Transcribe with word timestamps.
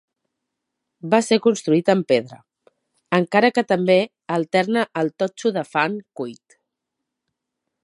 Va 1.13 1.17
ser 1.25 1.37
construït 1.47 1.91
en 1.93 2.01
pedra, 2.11 2.39
encara 3.19 3.53
que 3.57 3.65
també 3.73 3.99
alterna 4.39 4.87
el 5.03 5.15
totxo 5.25 5.55
de 5.59 5.67
fang 5.77 6.01
cuit. 6.23 6.61